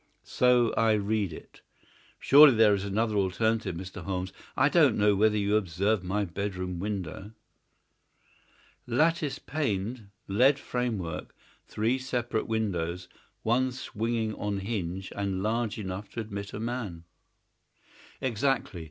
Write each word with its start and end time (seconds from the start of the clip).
"So 0.23 0.73
I 0.73 0.93
read 0.93 1.31
it." 1.31 1.61
"Surely 2.17 2.55
there 2.55 2.73
is 2.73 2.83
another 2.83 3.13
alternative, 3.17 3.75
Mr. 3.75 4.01
Holmes. 4.01 4.33
I 4.57 4.67
don't 4.67 4.97
know 4.97 5.15
whether 5.15 5.37
you 5.37 5.55
observed 5.55 6.03
my 6.03 6.25
bedroom 6.25 6.79
window?" 6.79 7.33
"Lattice 8.87 9.37
paned, 9.37 10.09
lead 10.27 10.57
framework, 10.57 11.35
three 11.67 11.99
separate 11.99 12.47
windows, 12.47 13.09
one 13.43 13.71
swinging 13.71 14.33
on 14.33 14.61
hinge 14.61 15.13
and 15.15 15.43
large 15.43 15.77
enough 15.77 16.09
to 16.13 16.19
admit 16.21 16.51
a 16.51 16.59
man." 16.59 17.03
"Exactly. 18.21 18.79